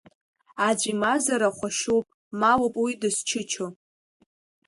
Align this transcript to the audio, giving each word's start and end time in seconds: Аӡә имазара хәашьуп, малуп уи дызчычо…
Аӡә 0.67 0.85
имазара 0.91 1.49
хәашьуп, 1.57 2.07
малуп 2.39 2.75
уи 2.83 2.91
дызчычо… 3.01 3.65